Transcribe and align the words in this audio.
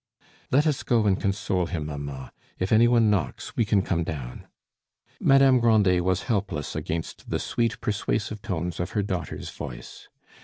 "Let 0.49 0.65
us 0.65 0.81
go 0.81 1.05
and 1.05 1.21
console 1.21 1.67
him, 1.67 1.85
mamma; 1.85 2.31
if 2.57 2.71
any 2.71 2.87
one 2.87 3.11
knocks, 3.11 3.55
we 3.55 3.65
can 3.65 3.83
come 3.83 4.03
down." 4.03 4.47
Madame 5.19 5.59
Grandet 5.59 6.03
was 6.03 6.23
helpless 6.23 6.75
against 6.75 7.29
the 7.29 7.37
sweet 7.37 7.79
persuasive 7.81 8.41
tones 8.41 8.79
of 8.79 8.93
her 8.97 9.03
daughter's 9.03 9.51
voice. 9.51 10.09